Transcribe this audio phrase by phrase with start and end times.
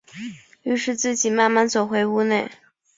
[0.63, 2.49] 於是自己慢慢走回屋内